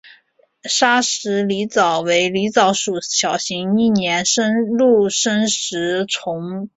[0.63, 6.69] 砂石狸藻为狸藻属小型一年生陆生食虫植物。